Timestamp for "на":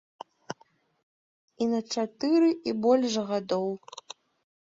1.73-1.81